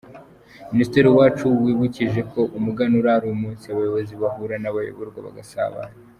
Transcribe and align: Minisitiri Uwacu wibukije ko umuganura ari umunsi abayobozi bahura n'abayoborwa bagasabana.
Minisitiri 0.71 1.05
Uwacu 1.09 1.47
wibukije 1.63 2.21
ko 2.31 2.41
umuganura 2.57 3.09
ari 3.17 3.25
umunsi 3.35 3.63
abayobozi 3.67 4.13
bahura 4.21 4.55
n'abayoborwa 4.59 5.19
bagasabana. 5.27 5.95